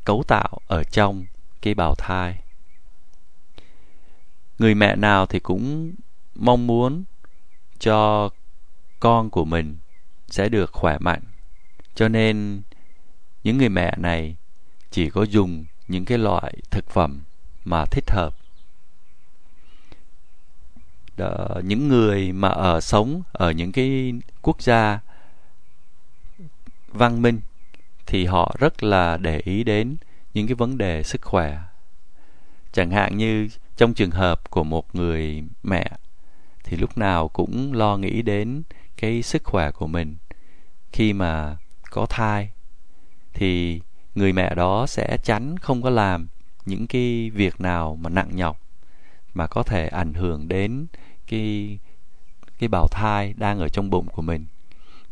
cấu 0.03 0.23
tạo 0.27 0.59
ở 0.67 0.83
trong 0.83 1.25
cái 1.61 1.73
bào 1.73 1.95
thai. 1.95 2.39
Người 4.59 4.75
mẹ 4.75 4.95
nào 4.95 5.25
thì 5.25 5.39
cũng 5.39 5.93
mong 6.35 6.67
muốn 6.67 7.03
cho 7.79 8.29
con 8.99 9.29
của 9.29 9.45
mình 9.45 9.77
sẽ 10.27 10.49
được 10.49 10.71
khỏe 10.73 10.97
mạnh. 10.99 11.21
Cho 11.95 12.07
nên 12.07 12.61
những 13.43 13.57
người 13.57 13.69
mẹ 13.69 13.93
này 13.97 14.35
chỉ 14.91 15.09
có 15.09 15.23
dùng 15.23 15.65
những 15.87 16.05
cái 16.05 16.17
loại 16.17 16.53
thực 16.71 16.89
phẩm 16.89 17.21
mà 17.65 17.85
thích 17.85 18.11
hợp. 18.11 18.35
Đó, 21.17 21.47
những 21.63 21.87
người 21.87 22.31
mà 22.31 22.49
ở 22.49 22.81
sống 22.81 23.21
ở 23.31 23.51
những 23.51 23.71
cái 23.71 24.13
quốc 24.41 24.61
gia 24.61 24.99
văn 26.87 27.21
minh 27.21 27.39
thì 28.05 28.25
họ 28.25 28.55
rất 28.59 28.83
là 28.83 29.17
để 29.17 29.39
ý 29.39 29.63
đến 29.63 29.95
những 30.33 30.47
cái 30.47 30.55
vấn 30.55 30.77
đề 30.77 31.03
sức 31.03 31.21
khỏe. 31.21 31.59
Chẳng 32.71 32.91
hạn 32.91 33.17
như 33.17 33.47
trong 33.77 33.93
trường 33.93 34.11
hợp 34.11 34.49
của 34.49 34.63
một 34.63 34.95
người 34.95 35.43
mẹ 35.63 35.91
thì 36.63 36.77
lúc 36.77 36.97
nào 36.97 37.27
cũng 37.27 37.73
lo 37.73 37.97
nghĩ 37.97 38.21
đến 38.21 38.63
cái 38.97 39.21
sức 39.21 39.43
khỏe 39.43 39.71
của 39.71 39.87
mình. 39.87 40.15
Khi 40.91 41.13
mà 41.13 41.57
có 41.89 42.05
thai 42.09 42.49
thì 43.33 43.81
người 44.17 44.33
mẹ 44.33 44.55
đó 44.55 44.85
sẽ 44.87 45.17
tránh 45.23 45.57
không 45.57 45.81
có 45.81 45.89
làm 45.89 46.27
những 46.65 46.87
cái 46.87 47.29
việc 47.29 47.61
nào 47.61 47.95
mà 47.95 48.09
nặng 48.09 48.29
nhọc, 48.35 48.61
mà 49.33 49.47
có 49.47 49.63
thể 49.63 49.87
ảnh 49.87 50.13
hưởng 50.13 50.47
đến 50.47 50.85
cái 51.27 51.79
cái 52.59 52.69
bào 52.69 52.87
thai 52.87 53.33
đang 53.33 53.59
ở 53.59 53.69
trong 53.69 53.89
bụng 53.89 54.07
của 54.07 54.21
mình. 54.21 54.45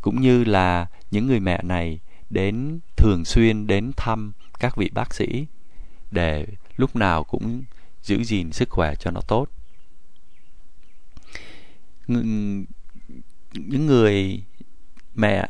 Cũng 0.00 0.20
như 0.20 0.44
là 0.44 0.86
những 1.10 1.26
người 1.26 1.40
mẹ 1.40 1.62
này 1.62 2.00
đến 2.30 2.78
thường 2.96 3.24
xuyên 3.24 3.66
đến 3.66 3.92
thăm 3.96 4.32
các 4.58 4.76
vị 4.76 4.90
bác 4.94 5.14
sĩ 5.14 5.46
để 6.10 6.46
lúc 6.76 6.96
nào 6.96 7.24
cũng 7.24 7.62
giữ 8.02 8.24
gìn 8.24 8.52
sức 8.52 8.70
khỏe 8.70 8.94
cho 8.94 9.10
nó 9.10 9.20
tốt. 9.20 9.46
Những 12.06 13.86
người 13.86 14.42
mẹ 15.14 15.48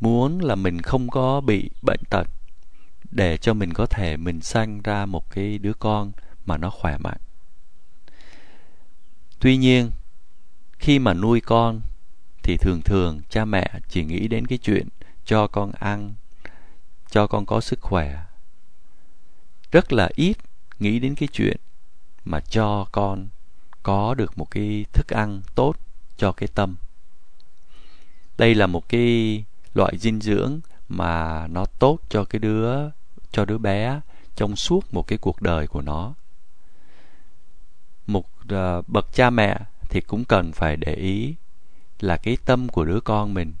muốn 0.00 0.40
là 0.40 0.54
mình 0.54 0.82
không 0.82 1.10
có 1.10 1.40
bị 1.40 1.70
bệnh 1.82 2.00
tật 2.10 2.28
để 3.10 3.36
cho 3.36 3.54
mình 3.54 3.72
có 3.72 3.86
thể 3.86 4.16
mình 4.16 4.40
sanh 4.40 4.82
ra 4.82 5.06
một 5.06 5.30
cái 5.30 5.58
đứa 5.58 5.74
con 5.74 6.12
mà 6.46 6.56
nó 6.56 6.70
khỏe 6.70 6.98
mạnh. 6.98 7.20
Tuy 9.40 9.56
nhiên, 9.56 9.90
khi 10.78 10.98
mà 10.98 11.14
nuôi 11.14 11.40
con 11.40 11.80
thì 12.42 12.56
thường 12.56 12.80
thường 12.84 13.20
cha 13.28 13.44
mẹ 13.44 13.70
chỉ 13.88 14.04
nghĩ 14.04 14.28
đến 14.28 14.46
cái 14.46 14.58
chuyện 14.58 14.88
cho 15.24 15.46
con 15.46 15.72
ăn, 15.72 16.14
cho 17.10 17.26
con 17.26 17.46
có 17.46 17.60
sức 17.60 17.80
khỏe. 17.80 18.24
Rất 19.72 19.92
là 19.92 20.10
ít 20.14 20.36
nghĩ 20.78 20.98
đến 20.98 21.14
cái 21.14 21.28
chuyện 21.32 21.56
mà 22.24 22.40
cho 22.40 22.86
con 22.92 23.28
có 23.82 24.14
được 24.14 24.38
một 24.38 24.50
cái 24.50 24.84
thức 24.92 25.08
ăn 25.08 25.42
tốt 25.54 25.76
cho 26.16 26.32
cái 26.32 26.48
tâm. 26.54 26.76
Đây 28.38 28.54
là 28.54 28.66
một 28.66 28.88
cái 28.88 29.44
loại 29.74 29.98
dinh 29.98 30.20
dưỡng 30.20 30.60
mà 30.88 31.46
nó 31.46 31.64
tốt 31.64 31.98
cho 32.08 32.24
cái 32.24 32.38
đứa 32.38 32.90
cho 33.32 33.44
đứa 33.44 33.58
bé 33.58 34.00
trong 34.36 34.56
suốt 34.56 34.94
một 34.94 35.06
cái 35.06 35.18
cuộc 35.18 35.42
đời 35.42 35.66
của 35.66 35.82
nó. 35.82 36.14
Một 38.06 38.26
uh, 38.54 38.88
bậc 38.88 39.12
cha 39.12 39.30
mẹ 39.30 39.58
thì 39.88 40.00
cũng 40.00 40.24
cần 40.24 40.52
phải 40.52 40.76
để 40.76 40.94
ý 40.94 41.34
là 42.00 42.16
cái 42.16 42.36
tâm 42.44 42.68
của 42.68 42.84
đứa 42.84 43.00
con 43.00 43.34
mình 43.34 43.54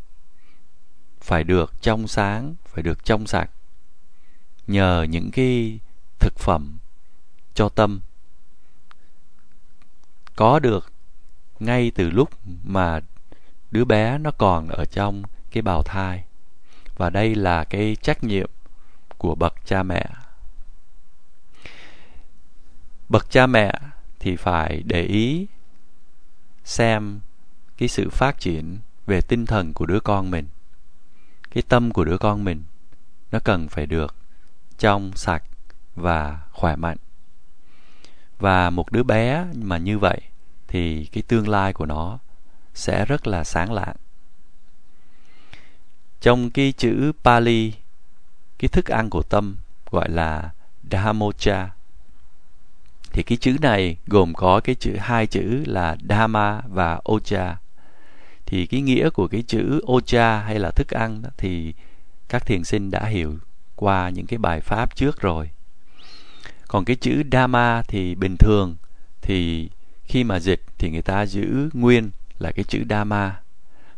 phải 1.20 1.44
được 1.44 1.72
trong 1.80 2.08
sáng 2.08 2.54
phải 2.66 2.82
được 2.82 3.04
trong 3.04 3.26
sạch. 3.26 3.50
Nhờ 4.66 5.06
những 5.10 5.30
cái 5.30 5.78
thực 6.18 6.38
phẩm 6.38 6.78
cho 7.54 7.68
tâm 7.68 8.00
có 10.36 10.58
được 10.58 10.92
ngay 11.60 11.90
từ 11.94 12.10
lúc 12.10 12.30
mà 12.64 13.00
đứa 13.70 13.84
bé 13.84 14.18
nó 14.18 14.30
còn 14.30 14.68
ở 14.68 14.84
trong 14.84 15.22
cái 15.50 15.62
bào 15.62 15.82
thai. 15.82 16.24
Và 16.96 17.10
đây 17.10 17.34
là 17.34 17.64
cái 17.64 17.96
trách 18.02 18.24
nhiệm 18.24 18.50
của 19.18 19.34
bậc 19.34 19.54
cha 19.64 19.82
mẹ. 19.82 20.06
Bậc 23.08 23.30
cha 23.30 23.46
mẹ 23.46 23.72
thì 24.20 24.36
phải 24.36 24.82
để 24.84 25.02
ý 25.02 25.46
xem 26.64 27.20
cái 27.76 27.88
sự 27.88 28.08
phát 28.10 28.40
triển 28.40 28.78
về 29.06 29.20
tinh 29.20 29.46
thần 29.46 29.72
của 29.72 29.86
đứa 29.86 30.00
con 30.00 30.30
mình. 30.30 30.46
Cái 31.50 31.62
tâm 31.68 31.92
của 31.92 32.04
đứa 32.04 32.18
con 32.18 32.44
mình, 32.44 32.62
nó 33.32 33.38
cần 33.44 33.68
phải 33.68 33.86
được 33.86 34.14
trong 34.78 35.12
sạch 35.16 35.42
và 35.94 36.38
khỏe 36.52 36.76
mạnh. 36.76 36.96
Và 38.38 38.70
một 38.70 38.92
đứa 38.92 39.02
bé 39.02 39.46
mà 39.54 39.78
như 39.78 39.98
vậy 39.98 40.20
thì 40.68 41.06
cái 41.12 41.22
tương 41.22 41.48
lai 41.48 41.72
của 41.72 41.86
nó 41.86 42.18
sẽ 42.74 43.04
rất 43.04 43.26
là 43.26 43.44
sáng 43.44 43.72
lạng 43.72 43.96
trong 46.20 46.50
cái 46.50 46.72
chữ 46.72 47.12
Pali 47.24 47.72
cái 48.58 48.68
thức 48.68 48.86
ăn 48.86 49.10
của 49.10 49.22
tâm 49.22 49.56
gọi 49.90 50.08
là 50.08 50.50
Dhammocha. 50.90 51.70
Thì 53.12 53.22
cái 53.22 53.38
chữ 53.40 53.56
này 53.60 53.96
gồm 54.06 54.34
có 54.34 54.60
cái 54.60 54.74
chữ 54.74 54.96
hai 55.00 55.26
chữ 55.26 55.64
là 55.66 55.96
Dhamma 56.08 56.60
và 56.68 57.00
Ocha. 57.04 57.56
Thì 58.46 58.66
cái 58.66 58.80
nghĩa 58.80 59.10
của 59.10 59.28
cái 59.28 59.42
chữ 59.42 59.80
Ocha 59.86 60.40
hay 60.40 60.58
là 60.58 60.70
thức 60.70 60.90
ăn 60.90 61.22
đó, 61.22 61.28
thì 61.36 61.74
các 62.28 62.46
thiền 62.46 62.64
sinh 62.64 62.90
đã 62.90 63.04
hiểu 63.04 63.34
qua 63.76 64.08
những 64.10 64.26
cái 64.26 64.38
bài 64.38 64.60
pháp 64.60 64.96
trước 64.96 65.20
rồi. 65.20 65.50
Còn 66.68 66.84
cái 66.84 66.96
chữ 66.96 67.22
Dhamma 67.32 67.82
thì 67.82 68.14
bình 68.14 68.36
thường 68.38 68.76
thì 69.22 69.70
khi 70.04 70.24
mà 70.24 70.40
dịch 70.40 70.64
thì 70.78 70.90
người 70.90 71.02
ta 71.02 71.26
giữ 71.26 71.70
nguyên 71.72 72.10
là 72.38 72.52
cái 72.52 72.64
chữ 72.64 72.84
Dhamma. 72.90 73.40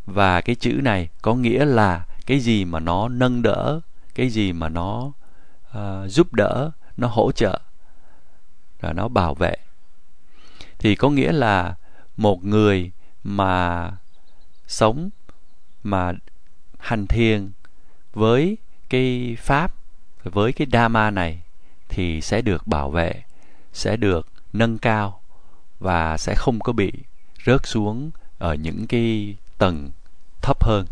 Và 0.07 0.41
cái 0.41 0.57
chữ 0.57 0.73
này 0.73 1.09
có 1.23 1.35
nghĩa 1.35 1.65
là 1.65 2.07
cái 2.27 2.41
gì 2.41 2.65
mà 2.65 2.81
nó 2.81 3.09
nâng 3.09 3.43
đỡ 3.43 3.81
cái 4.21 4.29
gì 4.29 4.53
mà 4.53 4.69
nó 4.69 5.13
uh, 5.79 6.11
giúp 6.11 6.35
đỡ 6.35 6.71
nó 6.97 7.09
hỗ 7.09 7.33
trợ 7.33 7.61
và 8.81 8.93
nó 8.93 9.09
bảo 9.09 9.35
vệ. 9.35 9.57
Thì 10.79 10.95
có 10.95 11.11
nghĩa 11.11 11.33
là 11.33 11.75
một 12.17 12.45
người 12.45 12.91
mà 13.25 13.91
sống 14.67 15.11
mà 15.83 16.13
hành 16.79 17.07
thiền 17.07 17.51
với 18.13 18.57
cái 18.89 19.37
pháp 19.41 19.75
với 20.23 20.53
cái 20.53 20.67
dharma 20.73 21.11
này 21.11 21.43
thì 21.89 22.21
sẽ 22.21 22.41
được 22.41 22.67
bảo 22.67 22.91
vệ 22.91 23.23
sẽ 23.73 23.97
được 23.97 24.27
nâng 24.53 24.79
cao 24.79 25.21
và 25.79 26.17
sẽ 26.17 26.35
không 26.35 26.61
có 26.61 26.73
bị 26.73 26.93
rớt 27.47 27.67
xuống 27.67 28.11
ở 28.39 28.55
những 28.55 28.87
cái 28.87 29.37
tầng 29.59 29.91
thấp 30.43 30.65
hơn. 30.65 30.87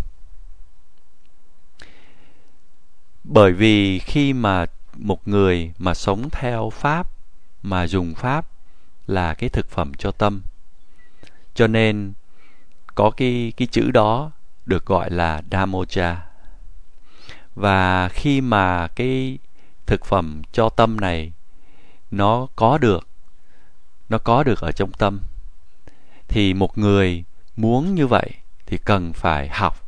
Bởi 3.30 3.52
vì 3.52 3.98
khi 3.98 4.32
mà 4.32 4.66
một 4.96 5.28
người 5.28 5.72
mà 5.78 5.94
sống 5.94 6.30
theo 6.30 6.70
pháp, 6.70 7.08
mà 7.62 7.86
dùng 7.86 8.14
pháp 8.14 8.46
là 9.06 9.34
cái 9.34 9.48
thực 9.48 9.70
phẩm 9.70 9.92
cho 9.98 10.10
tâm. 10.10 10.42
Cho 11.54 11.66
nên 11.66 12.12
có 12.94 13.10
cái 13.10 13.52
cái 13.56 13.68
chữ 13.70 13.90
đó 13.90 14.30
được 14.66 14.86
gọi 14.86 15.10
là 15.10 15.42
damocha 15.52 16.26
và 17.54 18.08
khi 18.08 18.40
mà 18.40 18.88
cái 18.88 19.38
thực 19.86 20.04
phẩm 20.04 20.42
cho 20.52 20.68
tâm 20.68 20.96
này 21.00 21.32
nó 22.10 22.46
có 22.56 22.78
được, 22.78 23.08
nó 24.08 24.18
có 24.18 24.42
được 24.42 24.60
ở 24.60 24.72
trong 24.72 24.92
tâm, 24.92 25.20
thì 26.28 26.54
một 26.54 26.78
người 26.78 27.24
muốn 27.56 27.94
như 27.94 28.06
vậy 28.06 28.30
thì 28.66 28.78
cần 28.84 29.12
phải 29.12 29.48
học 29.48 29.86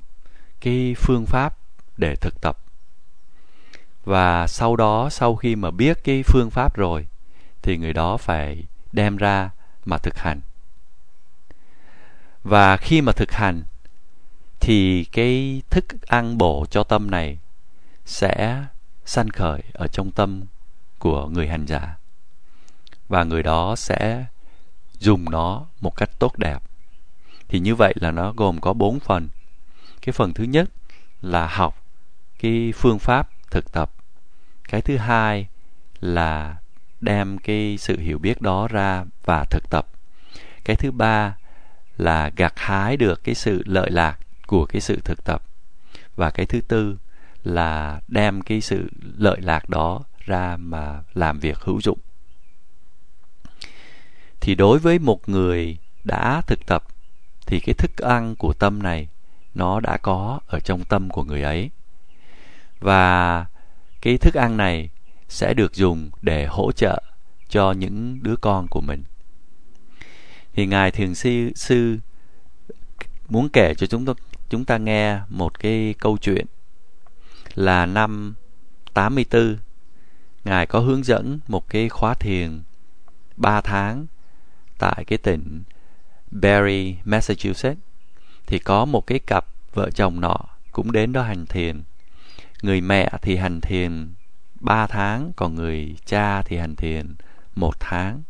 cái 0.61 0.95
phương 0.99 1.27
pháp 1.27 1.57
để 1.97 2.17
thực 2.17 2.41
tập 2.41 2.59
và 4.05 4.47
sau 4.47 4.77
đó, 4.77 5.09
sau 5.11 5.37
khi 5.37 5.57
mà 5.57 5.71
biết 5.71 6.05
cái 6.05 6.23
phương 6.23 6.51
pháp 6.51 6.77
rồi, 6.77 7.07
thì 7.63 7.77
người 7.77 7.93
đó 7.93 8.17
phải 8.17 8.65
đem 8.93 9.17
ra 9.17 9.51
mà 9.85 9.99
thực 9.99 10.19
hành. 10.19 10.41
Và 12.45 12.77
khi 12.77 13.01
mà 13.01 13.13
thực 13.13 13.33
hành, 13.33 13.63
thì 14.61 15.05
cái 15.05 15.63
thức 15.71 15.85
ăn 16.07 16.39
bổ 16.39 16.67
cho 16.71 16.83
tâm 16.83 17.11
này 17.11 17.39
sẽ 18.05 18.65
sanh 19.05 19.29
khởi 19.29 19.63
ở 19.73 19.87
trong 19.87 20.11
tâm 20.11 20.43
của 20.99 21.27
người 21.29 21.49
hành 21.49 21.67
giả. 21.67 21.97
Và 23.09 23.25
người 23.25 23.43
đó 23.43 23.77
sẽ 23.77 24.25
dùng 24.99 25.31
nó 25.31 25.67
một 25.81 25.97
cách 25.97 26.11
tốt 26.19 26.39
đẹp. 26.39 26.63
Thì 27.49 27.61
như 27.61 27.75
vậy 27.75 27.95
là 27.97 28.11
nó 28.11 28.33
gồm 28.33 28.61
có 28.61 28.73
bốn 28.73 29.01
phần. 29.01 29.29
Cái 30.03 30.13
phần 30.13 30.33
thứ 30.33 30.45
nhất 30.45 30.71
là 31.23 31.47
học 31.47 31.85
cái 32.39 32.73
phương 32.77 32.99
pháp 32.99 33.29
thực 33.51 33.73
tập. 33.73 33.93
Cái 34.69 34.81
thứ 34.81 34.97
hai 34.97 35.49
là 36.01 36.57
đem 37.01 37.39
cái 37.39 37.77
sự 37.79 37.99
hiểu 37.99 38.19
biết 38.19 38.43
đó 38.43 38.69
ra 38.69 39.05
và 39.25 39.45
thực 39.45 39.71
tập. 39.71 39.87
Cái 40.65 40.77
thứ 40.77 40.91
ba 40.91 41.37
là 41.97 42.31
gặt 42.37 42.53
hái 42.57 42.97
được 42.97 43.25
cái 43.25 43.35
sự 43.35 43.63
lợi 43.67 43.91
lạc 43.91 44.19
của 44.47 44.67
cái 44.67 44.81
sự 44.81 45.01
thực 45.05 45.25
tập. 45.25 45.43
Và 46.17 46.31
cái 46.31 46.47
thứ 46.47 46.61
tư 46.61 46.97
là 47.45 48.01
đem 48.09 48.43
cái 48.43 48.61
sự 48.61 48.91
lợi 49.17 49.41
lạc 49.41 49.69
đó 49.69 50.01
ra 50.27 50.57
mà 50.57 51.03
làm 51.15 51.39
việc 51.39 51.59
hữu 51.59 51.81
dụng. 51.81 51.99
Thì 54.41 54.55
đối 54.55 54.79
với 54.79 54.99
một 54.99 55.29
người 55.29 55.77
đã 56.05 56.43
thực 56.47 56.67
tập, 56.67 56.85
thì 57.47 57.61
cái 57.61 57.75
thức 57.75 57.97
ăn 57.99 58.37
của 58.37 58.53
tâm 58.53 58.83
này 58.83 59.09
nó 59.55 59.81
đã 59.81 59.97
có 59.97 60.41
ở 60.47 60.61
trong 60.61 60.85
tâm 60.85 61.11
của 61.11 61.25
người 61.25 61.43
ấy 61.43 61.71
và 62.81 63.47
cái 64.03 64.19
thức 64.19 64.35
ăn 64.35 64.57
này 64.57 64.91
sẽ 65.29 65.55
được 65.55 65.75
dùng 65.75 66.11
để 66.23 66.47
hỗ 66.47 66.73
trợ 66.73 67.03
cho 67.49 67.73
những 67.73 68.19
đứa 68.23 68.37
con 68.37 68.69
của 68.69 68.81
mình 68.81 69.05
thì 70.55 70.67
ngài 70.67 70.91
thiền 70.91 71.15
sư 71.15 71.51
sư 71.55 71.99
muốn 73.29 73.49
kể 73.49 73.75
cho 73.75 73.87
chúng 73.87 74.07
ta 74.07 74.13
chúng 74.49 74.65
ta 74.65 74.79
nghe 74.79 75.19
một 75.29 75.59
cái 75.59 75.95
câu 75.99 76.19
chuyện 76.19 76.47
là 77.55 77.87
năm 77.87 78.35
84 78.95 79.57
ngài 80.45 80.67
có 80.67 80.79
hướng 80.81 81.05
dẫn 81.05 81.41
một 81.49 81.69
cái 81.69 81.89
khóa 81.89 82.15
thiền 82.15 82.63
3 83.37 83.61
tháng 83.61 84.07
tại 84.79 85.05
cái 85.07 85.19
tỉnh 85.19 85.63
Barry, 86.31 86.97
Massachusetts 87.05 87.81
thì 88.47 88.59
có 88.59 88.85
một 88.85 89.07
cái 89.07 89.19
cặp 89.19 89.47
vợ 89.75 89.91
chồng 89.91 90.21
nọ 90.21 90.37
cũng 90.73 90.93
đến 90.93 91.13
đó 91.13 91.23
hành 91.23 91.47
thiền. 91.47 91.83
Người 92.63 92.81
mẹ 92.81 93.11
thì 93.23 93.37
hành 93.37 93.61
thiền 93.61 94.15
3 94.61 94.87
tháng, 94.87 95.33
còn 95.37 95.55
người 95.55 95.97
cha 96.05 96.43
thì 96.43 96.57
hành 96.57 96.77
thiền 96.77 97.15
một 97.55 97.81
tháng. 97.81 98.23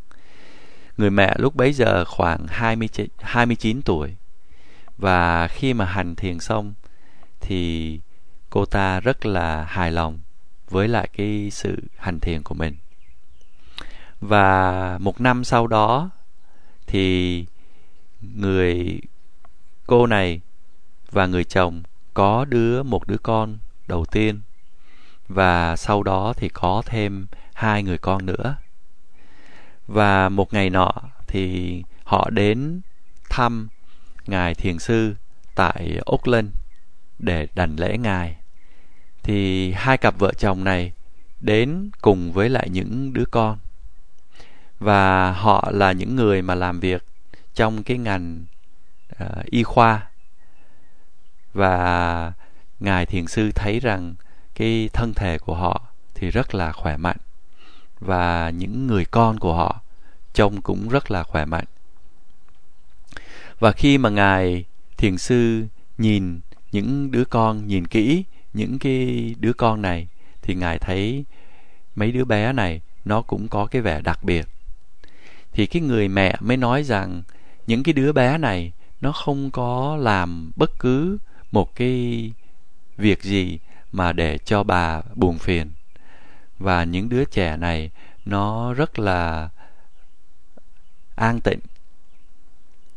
Người 0.97 1.11
mẹ 1.11 1.35
lúc 1.39 1.57
bấy 1.57 1.73
giờ 1.73 2.05
khoảng 2.05 2.47
20, 2.49 2.89
29 3.19 3.83
tuổi. 3.83 4.17
Và 4.99 5.49
khi 5.49 5.75
mà 5.75 5.85
hành 5.85 6.15
thiền 6.15 6.41
xong 6.41 6.75
thì 7.41 8.01
cô 8.51 8.65
ta 8.65 9.01
rất 9.01 9.27
là 9.27 9.65
hài 9.65 9.93
lòng 9.93 10.19
với 10.71 10.89
lại 10.89 11.09
cái 11.17 11.49
sự 11.53 11.83
hành 11.97 12.21
thiền 12.21 12.43
của 12.43 12.55
mình. 12.55 12.77
Và 14.21 14.99
một 14.99 15.21
năm 15.21 15.45
sau 15.45 15.67
đó 15.67 16.11
thì 16.87 17.47
người 18.21 19.01
cô 19.87 20.07
này 20.07 20.41
và 21.11 21.27
người 21.27 21.45
chồng 21.45 21.83
có 22.15 22.45
đứa 22.45 22.83
một 22.83 23.07
đứa 23.07 23.19
con 23.19 23.59
đầu 23.91 24.05
tiên. 24.05 24.41
Và 25.29 25.77
sau 25.77 26.03
đó 26.03 26.33
thì 26.37 26.49
có 26.49 26.83
thêm 26.87 27.27
hai 27.55 27.83
người 27.83 27.99
con 27.99 28.27
nữa. 28.27 28.57
Và 29.87 30.29
một 30.29 30.53
ngày 30.53 30.71
nọ 30.71 30.93
thì 31.27 31.83
họ 32.05 32.31
đến 32.31 32.81
thăm 33.31 33.69
ngài 34.27 34.55
thiền 34.55 34.79
sư 34.79 35.15
tại 35.55 36.01
Auckland 36.07 36.49
để 37.19 37.49
đảnh 37.55 37.81
lễ 37.81 37.99
ngài. 37.99 38.37
Thì 39.23 39.73
hai 39.73 39.99
cặp 39.99 40.19
vợ 40.19 40.33
chồng 40.39 40.65
này 40.65 40.93
đến 41.41 41.91
cùng 42.01 42.33
với 42.33 42.49
lại 42.49 42.69
những 42.71 43.13
đứa 43.13 43.25
con. 43.31 43.59
Và 44.79 45.33
họ 45.33 45.71
là 45.73 45.93
những 45.93 46.17
người 46.17 46.43
mà 46.43 46.55
làm 46.55 46.81
việc 46.81 47.05
trong 47.55 47.83
cái 47.83 47.99
ngành 47.99 48.45
uh, 49.23 49.45
y 49.45 49.63
khoa. 49.63 50.07
Và 51.55 52.33
ngài 52.81 53.07
thiền 53.07 53.27
sư 53.27 53.51
thấy 53.55 53.81
rằng 53.81 54.15
cái 54.55 54.91
thân 54.93 55.15
thể 55.15 55.39
của 55.39 55.55
họ 55.55 55.83
thì 56.15 56.31
rất 56.31 56.55
là 56.55 56.73
khỏe 56.73 56.97
mạnh 56.97 57.17
và 58.01 58.51
những 58.51 58.87
người 58.87 59.05
con 59.05 59.39
của 59.39 59.55
họ 59.55 59.81
trông 60.33 60.63
cũng 60.63 60.89
rất 60.89 61.11
là 61.11 61.23
khỏe 61.23 61.45
mạnh. 61.45 61.65
Và 63.59 63.73
khi 63.73 63.99
mà 63.99 64.11
ngài 64.11 64.65
thiền 64.97 65.19
sư 65.19 65.67
nhìn 65.99 66.41
những 66.73 67.11
đứa 67.11 67.25
con, 67.25 67.67
nhìn 67.67 67.87
kỹ 67.87 68.25
những 68.55 68.79
cái 68.79 69.35
đứa 69.41 69.53
con 69.53 69.83
này 69.83 70.09
thì 70.43 70.55
ngài 70.55 70.79
thấy 70.79 71.25
mấy 71.95 72.13
đứa 72.13 72.25
bé 72.25 72.53
này 72.53 72.81
nó 73.05 73.23
cũng 73.23 73.49
có 73.49 73.67
cái 73.67 73.83
vẻ 73.83 74.01
đặc 74.01 74.25
biệt. 74.25 74.49
Thì 75.53 75.67
cái 75.67 75.83
người 75.83 76.09
mẹ 76.09 76.37
mới 76.41 76.57
nói 76.57 76.83
rằng 76.83 77.23
những 77.67 77.83
cái 77.83 77.93
đứa 77.93 78.13
bé 78.13 78.39
này 78.39 78.73
nó 79.01 79.13
không 79.13 79.51
có 79.51 79.97
làm 79.97 80.53
bất 80.57 80.79
cứ 80.79 81.19
một 81.53 81.75
cái 81.75 82.33
việc 82.97 83.23
gì 83.23 83.59
mà 83.93 84.13
để 84.13 84.39
cho 84.39 84.63
bà 84.63 85.03
buồn 85.15 85.39
phiền? 85.39 85.71
Và 86.59 86.85
những 86.85 87.09
đứa 87.09 87.25
trẻ 87.25 87.57
này, 87.57 87.91
nó 88.25 88.75
rất 88.75 88.99
là 88.99 89.49
an 91.15 91.41
tịnh. 91.41 91.61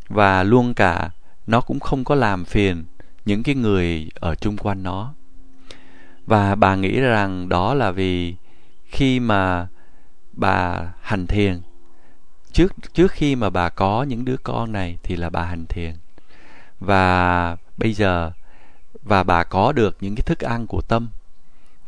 Và 0.08 0.44
luôn 0.44 0.74
cả, 0.74 1.10
nó 1.48 1.62
cũng 1.62 1.80
không 1.80 2.04
có 2.04 2.16
làm 2.16 2.46
phiền 2.46 2.86
những 3.26 3.44
cái 3.44 3.56
người 3.56 4.10
ở 4.16 4.36
chung 4.36 4.58
quanh 4.58 4.84
nó. 4.84 5.14
Và 6.26 6.56
bà 6.56 6.76
nghĩ 6.76 7.00
rằng 7.00 7.50
đó 7.50 7.74
là 7.74 7.92
vì 7.92 8.36
khi 8.86 9.20
mà 9.20 9.68
bà 10.32 10.88
hành 11.02 11.28
thiền, 11.28 11.62
trước 12.52 12.74
trước 12.94 13.12
khi 13.12 13.36
mà 13.36 13.50
bà 13.50 13.70
có 13.70 14.04
những 14.04 14.26
đứa 14.26 14.38
con 14.38 14.72
này 14.72 14.98
thì 15.04 15.16
là 15.16 15.30
bà 15.30 15.44
hành 15.44 15.66
thiền. 15.66 15.94
Và 16.80 17.58
bây 17.78 17.94
giờ 17.94 18.32
và 19.04 19.24
bà 19.24 19.44
có 19.44 19.72
được 19.72 19.98
những 20.02 20.16
cái 20.16 20.24
thức 20.26 20.40
ăn 20.40 20.68
của 20.68 20.82
tâm. 20.82 21.10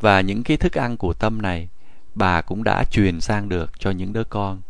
Và 0.01 0.21
những 0.21 0.43
cái 0.43 0.57
thức 0.57 0.73
ăn 0.73 0.97
của 0.97 1.13
tâm 1.13 1.41
này 1.41 1.67
bà 2.15 2.41
cũng 2.41 2.63
đã 2.63 2.83
truyền 2.91 3.21
sang 3.21 3.49
được 3.49 3.71
cho 3.79 3.91
những 3.91 4.13
đứa 4.13 4.23
con. 4.23 4.61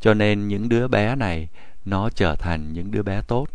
Cho 0.00 0.14
nên 0.14 0.48
những 0.48 0.68
đứa 0.68 0.88
bé 0.88 1.14
này 1.14 1.48
nó 1.84 2.10
trở 2.10 2.36
thành 2.36 2.72
những 2.72 2.90
đứa 2.90 3.02
bé 3.02 3.22
tốt. 3.22 3.46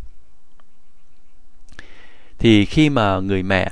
Thì 2.37 2.65
khi 2.65 2.89
mà 2.89 3.19
người 3.19 3.43
mẹ 3.43 3.69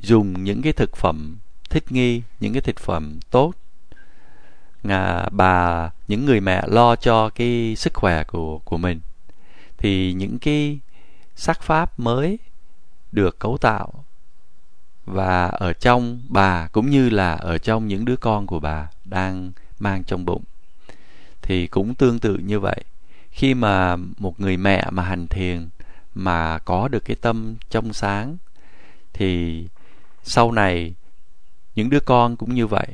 dùng 0.00 0.44
những 0.44 0.62
cái 0.62 0.72
thực 0.72 0.96
phẩm 0.96 1.36
thích 1.70 1.92
nghi 1.92 2.22
những 2.40 2.52
cái 2.52 2.62
thực 2.62 2.80
phẩm 2.80 3.18
tốt 3.30 3.52
à, 4.88 5.28
bà 5.30 5.90
những 6.08 6.24
người 6.24 6.40
mẹ 6.40 6.62
lo 6.66 6.96
cho 6.96 7.28
cái 7.28 7.74
sức 7.76 7.94
khỏe 7.94 8.24
của 8.24 8.58
của 8.58 8.78
mình 8.78 9.00
thì 9.78 10.12
những 10.12 10.38
cái 10.38 10.78
sắc 11.36 11.62
pháp 11.62 12.00
mới 12.00 12.38
được 13.12 13.38
cấu 13.38 13.58
tạo. 13.58 14.04
Và 15.06 15.46
ở 15.46 15.72
trong 15.72 16.20
bà 16.28 16.68
cũng 16.72 16.90
như 16.90 17.10
là 17.10 17.34
ở 17.34 17.58
trong 17.58 17.88
những 17.88 18.04
đứa 18.04 18.16
con 18.16 18.46
của 18.46 18.60
bà 18.60 18.88
đang 19.04 19.52
mang 19.78 20.04
trong 20.04 20.24
bụng. 20.24 20.42
Thì 21.42 21.66
cũng 21.66 21.94
tương 21.94 22.18
tự 22.18 22.36
như 22.36 22.60
vậy. 22.60 22.84
Khi 23.30 23.54
mà 23.54 23.96
một 23.96 24.40
người 24.40 24.56
mẹ 24.56 24.90
mà 24.90 25.02
hành 25.02 25.26
thiền 25.26 25.68
mà 26.14 26.58
có 26.58 26.88
được 26.88 27.04
cái 27.04 27.16
tâm 27.16 27.56
trong 27.70 27.92
sáng, 27.92 28.36
thì 29.12 29.64
sau 30.22 30.52
này 30.52 30.94
những 31.74 31.90
đứa 31.90 32.00
con 32.00 32.36
cũng 32.36 32.54
như 32.54 32.66
vậy. 32.66 32.86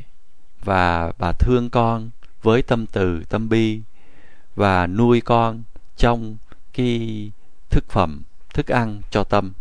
Và 0.64 1.12
bà 1.18 1.33
thương 1.33 1.70
con 1.70 2.11
với 2.42 2.62
tâm 2.62 2.87
từ, 2.87 3.25
tâm 3.29 3.48
bi 3.48 3.81
và 4.57 4.87
nuôi 4.87 5.20
con 5.20 5.62
trong 5.96 6.37
cái 6.72 7.31
thức 7.70 7.85
phẩm, 7.88 8.22
thức 8.55 8.66
ăn 8.66 9.03
cho 9.11 9.25
tâm 9.25 9.53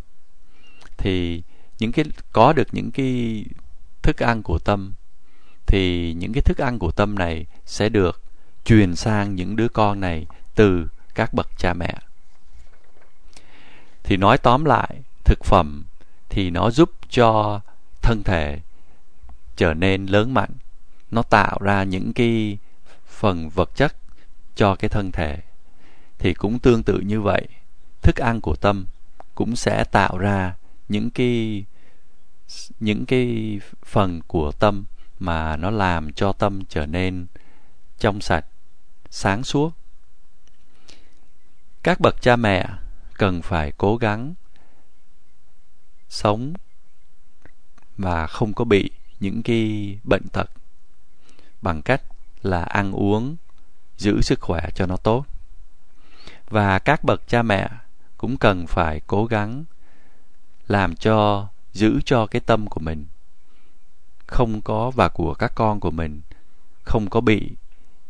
thì 1.01 1.43
những 1.79 1.91
cái, 1.91 2.05
có 2.31 2.53
được 2.53 2.67
những 2.71 2.91
cái 2.91 3.45
thức 4.01 4.23
ăn 4.23 4.43
của 4.43 4.59
tâm, 4.59 4.93
thì 5.65 6.13
những 6.13 6.33
cái 6.33 6.41
thức 6.41 6.57
ăn 6.57 6.79
của 6.79 6.91
tâm 6.91 7.15
này 7.15 7.45
sẽ 7.65 7.89
được 7.89 8.21
truyền 8.65 8.95
sang 8.95 9.35
những 9.35 9.55
đứa 9.55 9.67
con 9.67 9.99
này 9.99 10.25
từ 10.55 10.87
các 11.15 11.33
bậc 11.33 11.49
cha 11.57 11.73
mẹ. 11.73 11.95
Thì 14.03 14.17
nói 14.17 14.37
tóm 14.37 14.65
lại, 14.65 14.95
thực 15.25 15.43
phẩm 15.45 15.83
thì 16.29 16.49
nó 16.49 16.71
giúp 16.71 16.91
cho 17.09 17.59
thân 18.01 18.23
thể 18.23 18.59
trở 19.55 19.73
nên 19.73 20.05
lớn 20.05 20.33
mạnh. 20.33 20.51
Nó 21.11 21.21
tạo 21.21 21.57
ra 21.61 21.83
những 21.83 22.13
cái 22.13 22.57
phần 23.07 23.49
vật 23.49 23.75
chất 23.75 23.95
cho 24.55 24.75
cái 24.75 24.89
thân 24.89 25.11
thể. 25.11 25.37
Thì 26.19 26.33
cũng 26.33 26.59
tương 26.59 26.83
tự 26.83 26.99
như 26.99 27.21
vậy, 27.21 27.47
thức 28.01 28.15
ăn 28.15 28.41
của 28.41 28.55
tâm 28.55 28.85
cũng 29.35 29.55
sẽ 29.55 29.83
tạo 29.83 30.17
ra 30.17 30.53
những 30.91 31.09
cái 31.09 31.65
những 32.79 33.05
cái 33.05 33.59
phần 33.85 34.21
của 34.27 34.51
tâm 34.51 34.85
mà 35.19 35.57
nó 35.57 35.69
làm 35.69 36.13
cho 36.13 36.33
tâm 36.33 36.65
trở 36.69 36.85
nên 36.85 37.27
trong 37.99 38.21
sạch, 38.21 38.45
sáng 39.09 39.43
suốt. 39.43 39.71
Các 41.83 41.99
bậc 41.99 42.21
cha 42.21 42.35
mẹ 42.35 42.69
cần 43.13 43.41
phải 43.41 43.71
cố 43.77 43.97
gắng 43.97 44.33
sống 46.09 46.53
và 47.97 48.27
không 48.27 48.53
có 48.53 48.65
bị 48.65 48.89
những 49.19 49.43
cái 49.43 49.97
bệnh 50.03 50.27
tật 50.31 50.49
bằng 51.61 51.81
cách 51.81 52.01
là 52.41 52.63
ăn 52.63 52.91
uống, 52.91 53.35
giữ 53.97 54.21
sức 54.21 54.39
khỏe 54.41 54.69
cho 54.75 54.85
nó 54.85 54.97
tốt. 54.97 55.25
Và 56.49 56.79
các 56.79 57.03
bậc 57.03 57.27
cha 57.27 57.41
mẹ 57.43 57.69
cũng 58.17 58.37
cần 58.37 58.67
phải 58.67 59.01
cố 59.07 59.25
gắng 59.25 59.63
làm 60.67 60.95
cho, 60.95 61.47
giữ 61.73 61.99
cho 62.05 62.25
cái 62.25 62.39
tâm 62.39 62.67
của 62.67 62.79
mình. 62.79 63.05
Không 64.27 64.61
có 64.61 64.91
và 64.91 65.09
của 65.09 65.33
các 65.33 65.51
con 65.55 65.79
của 65.79 65.91
mình. 65.91 66.21
Không 66.83 67.09
có 67.09 67.21
bị 67.21 67.51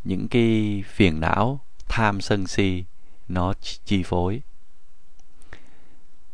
những 0.04 0.28
cái 0.28 0.82
phiền 0.86 1.20
não, 1.20 1.60
tham 1.88 2.20
sân 2.20 2.46
si, 2.46 2.84
nó 3.28 3.54
chi 3.84 4.02
phối. 4.02 4.42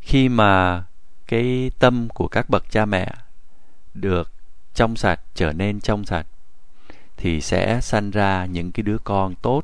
Khi 0.01 0.29
mà 0.29 0.85
cái 1.27 1.71
tâm 1.79 2.09
của 2.09 2.29
các 2.29 2.51
bậc 2.51 2.71
cha 2.71 2.85
mẹ 2.85 3.13
được 3.95 4.33
trong 4.75 4.97
sạch, 4.97 5.21
trở 5.35 5.53
nên 5.53 5.81
trong 5.81 6.05
sạch, 6.05 6.27
thì 7.17 7.41
sẽ 7.41 7.81
sanh 7.81 8.11
ra 8.11 8.47
những 8.47 8.73
cái 8.73 8.83
đứa 8.83 8.99
con 8.99 9.35
tốt 9.35 9.63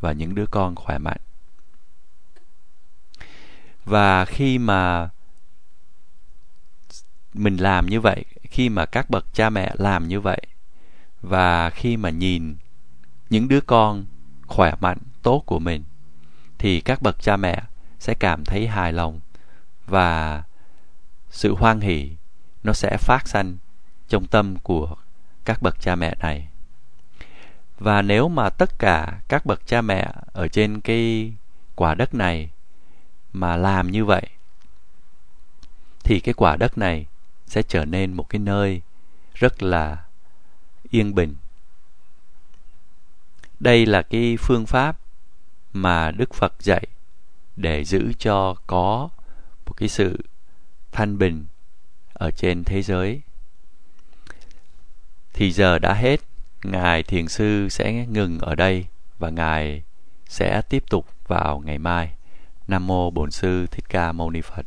và 0.00 0.12
những 0.12 0.34
đứa 0.34 0.46
con 0.46 0.74
khỏe 0.74 0.98
mạnh. 0.98 1.20
Và 3.84 4.24
khi 4.24 4.58
mà 4.58 5.10
mình 7.36 7.56
làm 7.56 7.86
như 7.86 8.00
vậy, 8.00 8.24
khi 8.42 8.68
mà 8.68 8.86
các 8.86 9.10
bậc 9.10 9.34
cha 9.34 9.50
mẹ 9.50 9.74
làm 9.78 10.08
như 10.08 10.20
vậy, 10.20 10.40
và 11.22 11.70
khi 11.70 11.96
mà 11.96 12.10
nhìn 12.10 12.56
những 13.30 13.48
đứa 13.48 13.60
con 13.60 14.06
khỏe 14.46 14.74
mạnh, 14.80 14.98
tốt 15.22 15.42
của 15.46 15.58
mình, 15.58 15.84
thì 16.58 16.80
các 16.80 17.02
bậc 17.02 17.22
cha 17.22 17.36
mẹ 17.36 17.62
sẽ 17.98 18.14
cảm 18.14 18.44
thấy 18.44 18.66
hài 18.66 18.92
lòng 18.92 19.20
và 19.86 20.42
sự 21.30 21.54
hoan 21.54 21.80
hỷ 21.80 22.10
nó 22.62 22.72
sẽ 22.72 22.96
phát 22.96 23.28
sanh 23.28 23.56
trong 24.08 24.26
tâm 24.26 24.56
của 24.62 24.96
các 25.44 25.62
bậc 25.62 25.80
cha 25.80 25.94
mẹ 25.94 26.14
này. 26.20 26.48
Và 27.78 28.02
nếu 28.02 28.28
mà 28.28 28.50
tất 28.50 28.78
cả 28.78 29.20
các 29.28 29.46
bậc 29.46 29.66
cha 29.66 29.82
mẹ 29.82 30.12
ở 30.32 30.48
trên 30.48 30.80
cái 30.80 31.32
quả 31.74 31.94
đất 31.94 32.14
này 32.14 32.50
mà 33.32 33.56
làm 33.56 33.90
như 33.90 34.04
vậy, 34.04 34.26
thì 36.04 36.20
cái 36.20 36.34
quả 36.34 36.56
đất 36.56 36.78
này 36.78 37.06
sẽ 37.46 37.62
trở 37.62 37.84
nên 37.84 38.12
một 38.12 38.28
cái 38.28 38.38
nơi 38.38 38.82
rất 39.34 39.62
là 39.62 40.04
yên 40.90 41.14
bình. 41.14 41.34
Đây 43.60 43.86
là 43.86 44.02
cái 44.02 44.36
phương 44.40 44.66
pháp 44.66 44.98
mà 45.72 46.10
đức 46.10 46.34
phật 46.34 46.52
dạy 46.60 46.86
để 47.56 47.84
giữ 47.84 48.12
cho 48.18 48.54
có 48.66 49.08
một 49.66 49.72
cái 49.76 49.88
sự 49.88 50.18
thanh 50.92 51.18
bình 51.18 51.44
ở 52.12 52.30
trên 52.30 52.64
thế 52.64 52.82
giới. 52.82 53.20
Thì 55.32 55.52
giờ 55.52 55.78
đã 55.78 55.94
hết, 55.94 56.20
ngài 56.64 57.02
thiền 57.02 57.28
sư 57.28 57.68
sẽ 57.68 58.06
ngừng 58.06 58.38
ở 58.38 58.54
đây 58.54 58.86
và 59.18 59.30
ngài 59.30 59.82
sẽ 60.28 60.62
tiếp 60.68 60.84
tục 60.90 61.06
vào 61.26 61.58
ngày 61.58 61.78
mai. 61.78 62.12
Nam 62.68 62.86
mô 62.86 63.10
bổn 63.10 63.30
sư 63.30 63.66
thích 63.70 63.84
ca 63.88 64.12
mâu 64.12 64.30
ni 64.30 64.40
phật. 64.40 64.66